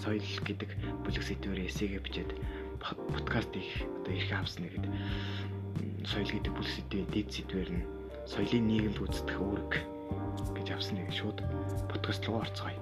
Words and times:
соёл 0.00 0.24
гэдэг 0.48 0.70
бүлэг 1.04 1.22
сэдвээр 1.22 1.68
эсэгээ 1.68 2.00
бичээд 2.00 2.30
подкаст 2.80 3.52
их 3.52 3.84
одоо 4.00 4.12
ирэх 4.16 4.32
авсна 4.32 4.66
гэдэг 4.72 4.92
соёл 6.08 6.30
гэдэг 6.32 6.52
бүлэг 6.56 6.72
сэдвийн 6.72 7.08
дэд 7.12 7.28
сэдвэр 7.28 7.70
нь 7.76 7.84
соёлын 8.24 8.64
нийгэмд 8.66 8.98
гүйцэтгэх 8.98 9.36
үүрэг 9.36 9.72
гэж 10.56 10.68
авсан 10.72 10.96
нэг 10.96 11.12
шууд 11.12 11.38
подкаст 11.92 12.24
руу 12.24 12.40
орцгоё. 12.40 12.80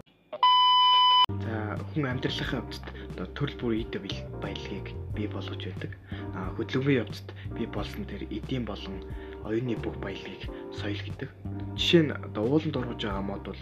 За 1.43 1.79
хүн 1.95 2.07
амьдралынхаа 2.07 2.63
явцад 2.63 2.87
одоо 3.15 3.27
төрөл 3.35 3.59
бүр 3.59 3.75
эд 3.83 3.95
баялагийг 4.43 4.87
бий 5.17 5.27
болгож 5.27 5.63
байдаг. 5.67 5.93
А 6.35 6.55
хөдөлгөөний 6.55 7.03
явцад 7.03 7.29
бий 7.57 7.67
болсон 7.67 8.05
тэр 8.07 8.23
эдийн 8.31 8.65
болон 8.65 9.03
оюуны 9.45 9.75
бүх 9.83 9.97
баялагийг 9.99 10.47
соёл 10.75 11.01
гэдэг. 11.01 11.31
Жишээ 11.75 12.03
нь 12.07 12.13
одоо 12.15 12.45
ууланд 12.47 12.77
орж 12.77 13.03
байгаа 13.03 13.25
мод 13.25 13.43
бол 13.47 13.61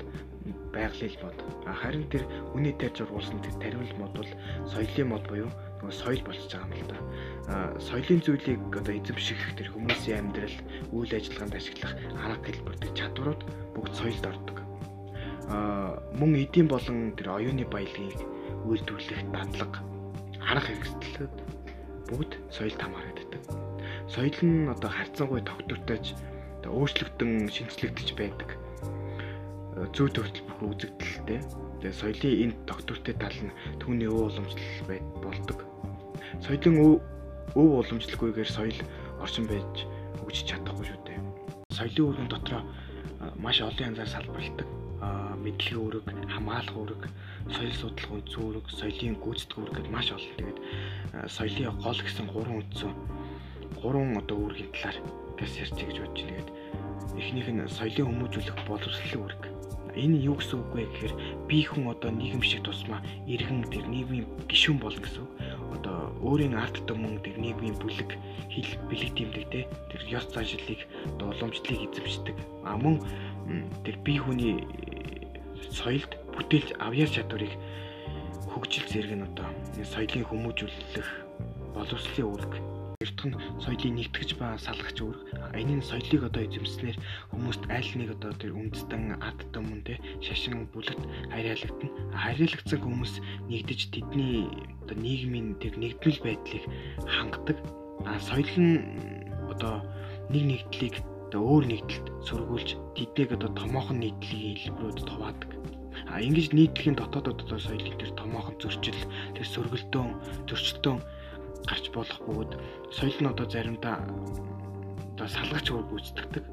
байгалийн 0.78 1.18
мод. 1.18 1.34
Харин 1.66 2.06
тэр 2.06 2.23
үний 2.55 2.74
тарьж 2.78 3.02
ургуулсан 3.02 3.42
тэр 3.42 3.55
тариулал 3.59 3.98
мод 3.98 4.12
бол 4.14 4.30
соёлын 4.70 5.10
мод 5.10 5.24
буюу 5.27 5.51
нөгөө 5.82 5.91
соёл 5.91 6.23
болчихж 6.23 6.54
байгаа 6.54 6.70
юм 6.70 6.87
л 6.87 6.91
да. 6.95 6.98
А 7.51 7.54
соёлын 7.82 8.23
зүйлийг 8.23 8.62
одоо 8.70 8.95
эзэмших 8.95 9.42
тэр 9.59 9.68
хүмүүсийн 9.74 10.30
амьдрал, 10.30 10.56
үйл 10.95 11.10
ажиллагаанд 11.10 11.59
ашиглах 11.59 11.92
арга 12.14 12.46
хэлбэр 12.46 12.77
тэр 12.78 12.92
чадварууд 12.95 13.42
бүгд 13.74 13.92
соёлд 13.98 14.24
ордог. 14.30 14.59
А 15.51 15.98
мөн 16.14 16.32
эдийн 16.46 16.68
болон 16.70 17.18
тэр 17.18 17.34
оюуны 17.34 17.66
баялагийг 17.66 18.23
үйлдвэрлэх 18.62 19.23
дадлага, 19.34 19.82
арга 20.46 20.70
хэрэгслүүд 20.70 21.34
бүгд 22.06 22.32
соёлд 22.54 22.79
хамаардаг. 22.79 23.42
Соёл 24.06 24.38
нь 24.46 24.70
одоо 24.70 24.90
харьцангуй 24.95 25.43
тогтвортойч 25.43 26.15
одоо 26.62 26.71
өөрчлөгдөн 26.79 27.51
шинжлэгдэж 27.51 28.09
байдаг 28.15 28.68
зүй 29.95 30.09
төвтөл 30.10 30.43
үзэгдэлтэй. 30.65 31.40
Тэгээ 31.79 31.95
соёлын 31.95 32.43
энэ 32.51 32.54
доктортой 32.66 33.15
тал 33.15 33.38
нь 33.38 33.54
түүний 33.79 34.10
өв 34.10 34.34
уламжлал 34.34 34.82
байд 34.90 35.04
болдог. 35.23 35.59
Соёлын 36.43 36.74
өв 36.82 36.98
уламжлалгүйгээр 37.54 38.51
соёл 38.51 38.79
орчин 39.23 39.46
байж 39.46 39.87
өгч 40.26 40.43
чадахгүй 40.51 40.87
шүү 40.90 41.01
дээ. 41.06 41.18
Соёлын 41.71 42.06
үүргэн 42.10 42.29
дотроо 42.32 42.62
маш 43.38 43.62
олон 43.62 43.95
янзаар 43.95 44.10
салбарладаг. 44.10 44.68
Мэдлэгийн 45.38 45.79
үүрэг, 45.79 46.04
хамгаалах 46.34 46.74
үүрэг, 46.74 47.02
соёл 47.54 47.74
судлах 47.79 48.10
үндсэн 48.18 48.43
үүрэг, 48.43 48.66
соёлын 48.74 49.15
гүйцэтгэх 49.23 49.59
үүрэг 49.62 49.74
гэдээ 49.79 49.95
маш 49.95 50.09
олон. 50.10 50.34
Тэгээд 50.34 50.59
соёлын 51.30 51.79
гол 51.79 52.01
гэсэн 52.02 52.26
гурван 52.26 52.59
үндсэн 52.66 52.93
гурван 53.79 54.18
одоо 54.18 54.37
үүргийн 54.43 54.74
талаар 54.74 54.99
газ 55.38 55.52
ярьчих 55.54 55.87
гэж 55.87 55.99
бодож 56.02 56.23
байна. 56.26 56.43
Тэгээд 56.43 56.51
эхнийх 57.23 57.49
нь 57.54 57.62
соёлын 57.71 58.06
хүмүүжүүлэх 58.10 58.59
боловсролын 58.66 59.23
үүрэг 59.23 59.57
Энэ 59.99 60.23
юу 60.23 60.38
гэсэн 60.38 60.63
үг 60.63 60.71
вэ 60.74 60.85
гэхээр 60.87 61.15
би 61.51 61.66
хүн 61.66 61.91
одоо 61.91 62.15
нийгэм 62.15 62.43
шиг 62.46 62.63
тусмаа 62.63 63.02
иргэн 63.27 63.66
тэр 63.66 63.91
нийгмийн 63.91 64.31
гишүүн 64.47 64.78
болно 64.78 65.03
гэсэн 65.03 65.27
үг. 65.27 65.32
Одоо 65.75 66.15
өөрийн 66.22 66.55
ард 66.55 66.78
түмэн 66.87 67.19
тэр 67.27 67.37
нийгмийн 67.43 67.75
бүлэг 67.82 68.15
хил 68.47 68.71
бэлэг 68.87 69.10
тэмдэг 69.19 69.44
те 69.50 69.60
тэр 69.91 70.03
ёс 70.06 70.27
заншлыг 70.31 70.87
одоо 71.19 71.34
уламжлалыг 71.34 71.91
эзэмшдэг. 71.91 72.37
А 72.62 72.78
мөн 72.78 73.03
тэр 73.82 73.99
би 74.06 74.22
хүний 74.22 74.62
соёлд 75.75 76.15
бүтээлч 76.31 76.78
авьяас 76.78 77.12
чадварыг 77.19 77.53
хөгжил 78.55 78.87
зэрэг 78.87 79.12
нь 79.19 79.27
одоо 79.27 79.50
соёлын 79.83 80.25
хүмүүжүүлэх 80.31 81.09
боловсролын 81.75 82.31
үүрэг 82.31 82.78
Эрдэх 82.99 83.31
нь 83.31 83.38
соёлыг 83.62 83.94
нэгтгэж 83.94 84.31
ба 84.43 84.59
салгах 84.59 84.91
үүрэг. 84.99 85.22
Нь 85.54 85.87
соёлыг 85.87 86.22
одоо 86.27 86.43
эзэмснээр 86.43 86.99
хүмүүст 87.31 87.62
аль 87.71 87.93
нэг 87.94 88.10
одоо 88.19 88.34
тэр 88.34 88.59
үндэстэн 88.59 89.22
ард 89.22 89.47
түмэн 89.55 89.87
те 89.87 90.03
шашин 90.19 90.67
бүлэгт 90.75 91.06
харьяалагдана. 91.31 91.95
Харьяалагдсан 92.11 92.81
хүмүүс 92.83 93.22
нэгдэж 93.47 93.81
тэдний 93.95 94.50
одоо 94.83 94.97
нийгмийн 94.99 95.55
тэр 95.62 95.78
нэгдмэл 95.78 96.27
байдлыг 96.27 96.65
хангадаг. 97.06 97.59
А 98.03 98.19
соёл 98.19 98.50
нь 98.59 98.83
одоо 99.47 99.87
нэг 100.34 100.43
нэгдлийг 100.51 100.99
одоо 101.31 101.41
өөр 101.55 101.65
нэгдэлд 101.71 102.06
сургуулж 102.27 102.75
тэднийг 102.99 103.31
одоо 103.31 103.51
томоохон 103.55 104.03
нийтлэгийн 104.03 104.59
хэлбэрүүд 104.59 105.06
хуваадаг. 105.06 105.51
А 106.11 106.19
ингэж 106.19 106.51
нийтлэгийн 106.51 106.99
дотоодод 106.99 107.47
одоо 107.47 107.62
соёлын 107.62 107.95
тэр 107.95 108.11
томоохон 108.19 108.59
зөрчил, 108.59 108.99
тэр 109.39 109.47
сөргөлдөөн, 109.47 110.11
зөрчилдөөн 110.51 110.99
гарч 111.67 111.85
болох 111.91 112.19
бөгөөд 112.27 112.53
соёл 112.95 113.19
нь 113.19 113.31
одоо 113.33 113.47
заримдаа 113.51 113.97
одоо 115.19 115.27
салгаж 115.27 115.67
өөр 115.75 115.87
гүйцэтгэдэг. 115.91 116.45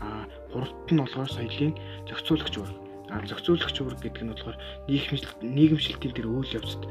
А 0.00 0.24
гуравт 0.52 0.88
нь 0.88 1.00
болохоор 1.00 1.30
соёлын 1.30 1.74
зохицуулагч 2.08 2.54
үүрэг. 2.56 2.78
А 3.12 3.20
зохицуулагч 3.28 3.76
үүрэг 3.76 4.00
гэдэг 4.00 4.22
нь 4.24 4.32
болохоор 4.32 4.56
нийгэмшилтийн 4.88 6.14
тэр 6.16 6.26
үйл 6.32 6.56
явцад 6.56 6.82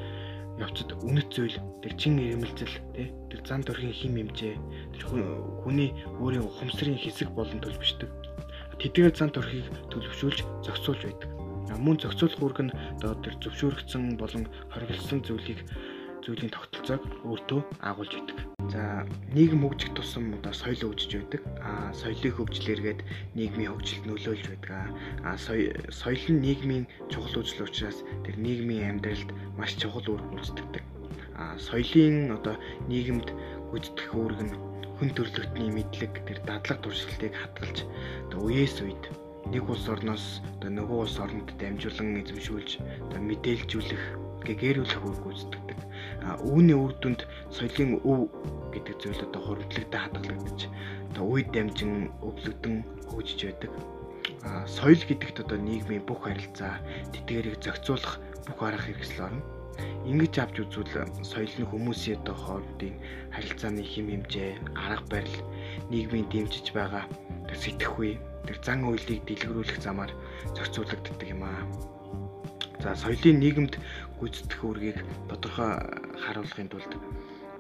явцад 0.61 0.89
үнэт 1.03 1.29
зүйл 1.35 1.57
тэр 1.83 1.93
чин 1.99 2.15
ирмэлзэл 2.15 2.75
тий 2.95 3.11
тэр 3.27 3.41
зан 3.43 3.61
төрхийн 3.65 3.91
хим 3.91 4.13
хэмжээ 4.15 4.55
тэр 4.95 5.03
хүний 5.65 5.91
өөрийн 6.21 6.47
ухамсарын 6.47 6.95
хэсэг 6.95 7.33
болон 7.35 7.59
төлөвшдөг. 7.59 8.07
Тэдгээр 8.79 9.11
зан 9.11 9.31
төрхийг 9.35 9.67
төлөвшүүлж 9.91 10.39
зохицуулж 10.63 11.01
байдаг. 11.03 11.29
Мөн 11.75 11.99
зохицуулах 11.99 12.39
үүрэг 12.39 12.59
нь 12.71 12.75
одоо 13.01 13.19
тэр 13.19 13.35
зөвшөөрөгдсөн 13.43 14.15
болон 14.15 14.47
хориглосон 14.71 15.19
зүйлийг 15.27 15.59
зүйлийн 16.25 16.49
тогтолцоог 16.49 17.03
өөртөө 17.29 17.61
агуулж 17.85 18.13
идэг. 18.17 18.37
За 18.73 19.05
нийгэм 19.37 19.61
хөгжих 19.61 19.93
тусам 19.93 20.33
одоо 20.33 20.53
соёл 20.57 20.89
хөгжиж 20.89 21.11
байдаг. 21.21 21.41
А 21.61 21.93
соёлын 21.93 22.33
хөгжлөргээд 22.33 22.99
нийгмийн 23.37 23.69
хөгжилд 23.69 24.03
нөлөөлж 24.09 24.45
байдаг. 24.49 24.89
А 25.21 25.37
соёл 25.37 26.25
нь 26.33 26.41
нийгмийн 26.41 26.85
чухал 27.13 27.45
үзэл 27.45 27.69
учраас 27.69 28.01
тэр 28.25 28.35
нийгмийн 28.41 28.97
амьдралд 28.97 29.29
маш 29.53 29.77
чухал 29.77 30.17
үр 30.17 30.21
гүйцэтгэдэг. 30.33 30.83
А 31.37 31.61
соёлын 31.61 32.33
одоо 32.33 32.57
нийгэмд 32.89 33.29
гүйцэтгэх 33.69 34.11
үүрэг 34.17 34.41
нь 34.49 34.57
хүн 34.97 35.09
төрлөختний 35.13 35.69
мэдлэг 35.69 36.25
тэр 36.25 36.39
дадлаг 36.49 36.79
туршилтыг 36.81 37.37
хадгалж 37.37 37.85
одоо 38.25 38.39
үеэс 38.49 38.81
үед 38.81 39.03
нэг 39.53 39.61
улс 39.69 39.85
орноос 39.93 40.41
одоо 40.57 40.71
нөгөө 40.73 40.97
улс 41.05 41.17
оронд 41.21 41.53
дамжуулан 41.61 42.23
эзэмшүүлж 42.23 42.71
одоо 43.05 43.21
мэдээлжүүлэх 43.21 44.03
гэгэрүүлэх 44.47 45.01
үүрэг 45.05 45.21
гүйцэтгэдэг 45.21 45.84
үүний 46.41 46.77
үр 46.77 46.93
дүнд 47.01 47.21
соёлын 47.53 48.01
өв 48.01 48.29
гэдэг 48.73 48.95
зүйл 49.01 49.25
одоо 49.25 49.41
хуримтлагтай 49.45 49.99
хадгалагдаж 50.01 50.59
одоо 51.13 51.23
үе 51.31 51.43
дамжин 51.53 52.09
өвлөгдөн 52.25 52.75
хөгжиж 53.09 53.39
байдаг. 53.45 53.71
А 54.45 54.65
соёл 54.65 55.01
гэдэгт 55.05 55.45
одоо 55.45 55.57
нийгмийн 55.61 56.05
бүх 56.05 56.25
харилцаа 56.25 56.81
тэтгээрийг 57.13 57.61
зохицуулах 57.61 58.17
бүх 58.49 58.59
арга 58.61 58.83
хэрэгсэл 58.85 59.25
орно. 59.27 59.41
Ингэж 60.09 60.33
авч 60.39 60.55
үзвэл 60.61 61.09
соёл 61.25 61.53
нь 61.59 61.69
хүмүүсийн 61.69 62.21
одоо 62.21 62.35
хоорондын 62.37 62.95
харилцааны 63.33 63.83
хэм 63.83 64.07
хэмжээ, 64.09 64.51
арга 64.77 65.05
барил, 65.11 65.39
нийгмийн 65.89 66.29
дэмжиж 66.29 66.71
байгаа 66.77 67.05
тэр 67.49 67.57
сэтгэхүй, 67.57 68.11
тэр 68.45 68.57
зан 68.65 68.85
үйлийг 68.85 69.25
дэлгэрүүлэх 69.25 69.81
замаар 69.81 70.13
зохицуулагддаг 70.55 71.29
юм 71.29 71.43
аа. 71.43 71.65
За 72.85 72.93
соёлын 72.93 73.41
нийгэмд 73.41 73.73
гүйцэтгэх 74.21 74.61
үүргийг 74.61 74.97
тодорхой 75.25 75.73
харуулахын 76.21 76.69
тулд 76.69 76.91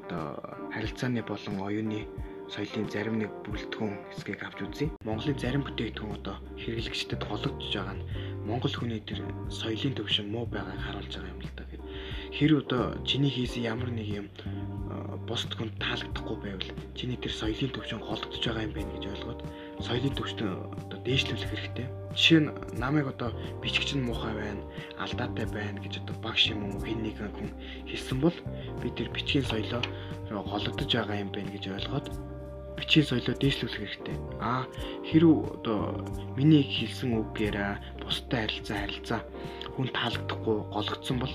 одоо 0.05 0.37
харилцааны 0.69 1.25
болон 1.25 1.65
оюуны 1.65 2.05
соёлын 2.53 2.85
зарим 2.93 3.17
нэг 3.17 3.33
бүрэлдэхүүн 3.41 3.93
хэсгийг 4.13 4.45
авч 4.45 4.59
үзье. 4.61 4.93
Монголын 5.01 5.41
зарим 5.41 5.65
бүтээгдэхүүн 5.65 6.17
одоо 6.21 6.37
хэрэглэгчдэд 6.61 7.25
гологдож 7.25 7.73
байгаа 7.73 7.97
нь 7.97 8.05
монгол 8.45 8.75
хүний 8.77 9.01
тэр 9.01 9.25
соёлын 9.49 9.97
төвшин 9.97 10.29
муу 10.29 10.45
байгааг 10.45 10.77
харуулж 10.85 11.09
байгаа 11.17 11.33
юм 11.33 11.41
л 11.41 11.53
да. 11.57 11.63
Хэрэг 12.29 12.57
одоо 12.69 12.83
чиний 13.01 13.33
хийсэн 13.33 13.65
ямар 13.65 13.89
нэг 13.89 14.05
юм 14.05 14.27
бусд 15.27 15.51
хүнд 15.55 15.73
таалагдахгүй 15.81 16.37
байвал 16.41 16.69
чиний 16.97 17.17
тэр 17.19 17.33
соёлын 17.33 17.71
төвшин 17.73 17.99
голдож 17.99 18.43
байгаа 18.43 18.65
юм 18.67 18.73
байна 18.75 18.91
гэж 18.95 19.03
ойлгоод 19.13 19.39
соёлын 19.85 20.15
төвшин 20.15 20.49
одоо 20.81 20.99
дээшлүүлэх 21.05 21.51
хэрэгтэй. 21.51 21.87
Жишээ 22.15 22.39
нь 22.43 22.49
намайг 22.79 23.07
одоо 23.11 23.29
бичгч 23.61 23.95
нь 23.95 24.05
муухай 24.07 24.33
байна, 24.35 24.63
алдаатай 25.03 25.47
байна 25.51 25.79
гэж 25.83 25.93
одоо 26.03 26.15
багш 26.23 26.43
юм 26.53 26.61
уу 26.65 26.79
хэн 26.83 26.99
нэгэн 27.03 27.31
хүн 27.35 27.51
хэлсэн 27.89 28.17
бол 28.23 28.37
би 28.81 28.87
тэр 28.95 29.09
бичгийн 29.15 29.45
соёлоо 29.49 29.81
голдож 30.31 30.89
байгаа 30.89 31.17
юм 31.23 31.29
байна 31.35 31.51
гэж 31.51 31.63
ойлгоод 31.75 32.07
бичгийн 32.77 33.07
соёлоо 33.07 33.35
дээшлүүлэх 33.39 33.79
хэрэгтэй. 33.79 34.17
Аа 34.43 34.63
хэрв 35.07 35.31
одоо 35.55 35.79
миний 36.35 36.63
хэлсэн 36.63 37.11
үгээр 37.19 37.57
бустай 38.03 38.47
харилцаа 38.47 38.77
харилцаа 38.83 39.21
хүн 39.75 39.87
таалагдахгүй 39.91 40.57
гологдсон 40.73 41.17
бол 41.19 41.33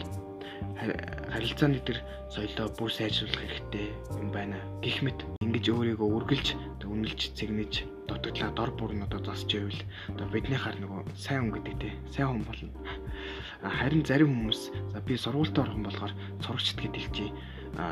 харилцааны 1.32 1.80
тэр 1.84 1.98
соёлоо 2.32 2.68
бүр 2.78 2.90
сайжруулах 2.90 3.36
хэрэгтэй 3.36 3.86
юм 4.16 4.32
байна. 4.32 4.56
Гэх 4.80 5.04
мэт 5.04 5.18
ингэж 5.44 5.66
өөрийгөө 5.68 6.08
үргэлж 6.08 6.48
үнэлж 6.88 7.20
цэгнэж 7.36 7.72
дутагдлаа 8.08 8.50
дор 8.56 8.70
бүр 8.74 8.96
нь 8.96 9.04
одоо 9.04 9.20
засч 9.22 9.54
байвал 9.54 9.80
одоо 10.10 10.26
бидний 10.32 10.58
хар 10.58 10.74
нөгөө 10.80 11.00
сайн 11.14 11.52
хүн 11.52 11.54
гэдэг 11.60 11.76
те 11.78 11.88
сайн 12.10 12.28
хүн 12.40 12.44
болно. 12.48 12.70
Харин 13.62 14.04
зарим 14.08 14.32
хүмүүс 14.32 14.60
за 14.92 14.98
би 15.04 15.14
сургуультай 15.20 15.62
орхон 15.64 15.84
болохоор 15.84 16.12
сурагчд 16.42 16.78
гэд 16.80 16.96
хэлчихье. 16.96 17.34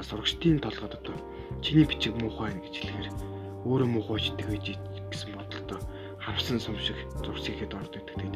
Сурагчдын 0.08 0.58
толгойд 0.64 0.98
одоо 0.98 1.16
чиний 1.62 1.86
бичиг 1.86 2.16
муухай 2.18 2.50
байна 2.50 2.64
гэж 2.64 2.74
хэлэхээр 2.74 3.08
өөрөө 3.68 3.88
муухайчдаг 3.94 4.46
гэж 4.48 4.66
гэсэн 5.12 5.30
бодолтой 5.36 5.80
харсан 6.18 6.58
сум 6.60 6.76
шиг 6.78 6.98
зурс 7.22 7.44
ихэд 7.48 7.74
ордог. 7.74 8.02
Тэгээд 8.06 8.34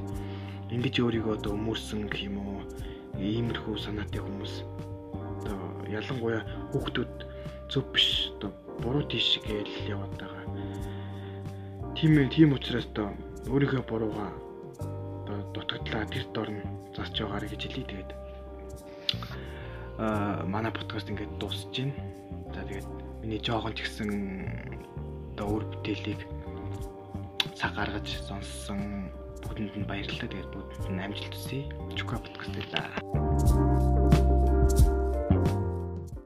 ингэж 0.73 0.95
өөрийгөө 1.05 1.37
одоо 1.37 1.53
өмөрсөн 1.53 2.09
гэх 2.09 2.25
юм 2.33 2.37
уу 2.41 2.61
иймэрхүү 3.21 3.77
санаатай 3.77 4.21
хүмүүс 4.25 4.55
одоо 5.45 5.61
ялангуяа 5.93 6.43
хүүхдүүд 6.73 7.15
зөв 7.69 7.85
биш 7.93 8.33
одоо 8.41 8.51
буруу 8.81 9.05
тийш 9.05 9.39
гээл 9.45 9.93
яваад 9.93 10.13
байгаа. 10.17 10.45
Тийм 11.93 12.17
тийм 12.33 12.57
учраас 12.57 12.89
одоо 12.89 13.13
өөрийнхөө 13.53 13.85
буруугаа 13.85 14.31
одоо 15.23 15.39
дутагдлаа 15.55 16.09
тэр 16.09 16.25
дорн 16.35 16.59
засч 16.97 17.21
байгаарэ 17.21 17.53
гэж 17.53 17.63
хэлий 17.69 17.87
тэгээд 17.89 18.11
аа 20.01 20.45
манай 20.49 20.73
подкаст 20.73 21.13
ингээд 21.13 21.37
дуусж 21.37 21.69
байна. 21.69 21.95
За 22.55 22.65
тэгээд 22.65 22.89
миний 23.21 23.41
жоохон 23.45 23.77
ч 23.77 23.85
гэсэн 23.85 24.11
одоо 25.37 25.47
өөр 25.53 25.65
бүтээлийг 25.69 26.21
цаг 27.57 27.77
гаргаж 27.77 28.09
сонссон 28.29 29.13
бүгдэнд 29.43 29.75
нь 29.77 29.89
баярлалаа. 29.89 30.29
Тэгээд 30.31 30.50
бүгдэнд 30.55 30.91
нь 30.94 31.03
амжилт 31.03 31.35
хүсье. 31.35 31.67
Чука 31.99 32.19
подкаст 32.23 32.55
байлаа. 32.55 33.72